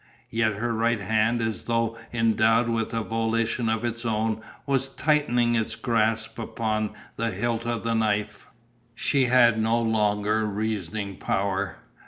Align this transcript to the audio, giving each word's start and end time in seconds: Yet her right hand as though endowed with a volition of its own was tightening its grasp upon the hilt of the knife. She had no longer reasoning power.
Yet 0.31 0.53
her 0.55 0.73
right 0.73 0.99
hand 0.99 1.43
as 1.43 1.61
though 1.65 1.95
endowed 2.11 2.67
with 2.67 2.91
a 2.91 3.03
volition 3.03 3.69
of 3.69 3.85
its 3.85 4.03
own 4.03 4.41
was 4.65 4.87
tightening 4.87 5.53
its 5.53 5.75
grasp 5.75 6.39
upon 6.39 6.95
the 7.17 7.29
hilt 7.29 7.67
of 7.67 7.83
the 7.83 7.93
knife. 7.93 8.47
She 8.95 9.25
had 9.25 9.59
no 9.59 9.79
longer 9.79 10.43
reasoning 10.47 11.17
power. 11.17 11.75